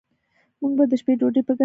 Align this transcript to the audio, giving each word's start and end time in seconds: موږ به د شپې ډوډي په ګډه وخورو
موږ 0.59 0.73
به 0.77 0.83
د 0.91 0.93
شپې 1.01 1.13
ډوډي 1.19 1.41
په 1.47 1.51
ګډه 1.51 1.55
وخورو 1.55 1.59